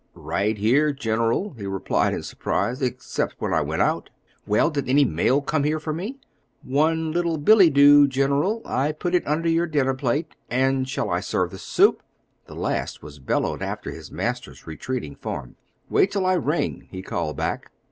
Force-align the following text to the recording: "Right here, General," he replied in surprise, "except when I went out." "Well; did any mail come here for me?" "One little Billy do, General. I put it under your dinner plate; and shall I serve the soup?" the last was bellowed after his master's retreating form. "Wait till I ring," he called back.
"Right 0.15 0.57
here, 0.57 0.91
General," 0.93 1.51
he 1.53 1.67
replied 1.67 2.15
in 2.15 2.23
surprise, 2.23 2.81
"except 2.81 3.35
when 3.37 3.53
I 3.53 3.61
went 3.61 3.83
out." 3.83 4.09
"Well; 4.47 4.71
did 4.71 4.89
any 4.89 5.05
mail 5.05 5.41
come 5.43 5.63
here 5.63 5.79
for 5.79 5.93
me?" 5.93 6.17
"One 6.63 7.11
little 7.11 7.37
Billy 7.37 7.69
do, 7.69 8.07
General. 8.07 8.63
I 8.65 8.93
put 8.93 9.13
it 9.13 9.21
under 9.27 9.47
your 9.47 9.67
dinner 9.67 9.93
plate; 9.93 10.33
and 10.49 10.89
shall 10.89 11.11
I 11.11 11.19
serve 11.19 11.51
the 11.51 11.59
soup?" 11.59 12.01
the 12.47 12.55
last 12.55 13.03
was 13.03 13.19
bellowed 13.19 13.61
after 13.61 13.91
his 13.91 14.11
master's 14.11 14.65
retreating 14.65 15.13
form. 15.17 15.55
"Wait 15.87 16.09
till 16.09 16.25
I 16.25 16.33
ring," 16.33 16.87
he 16.89 17.03
called 17.03 17.37
back. 17.37 17.69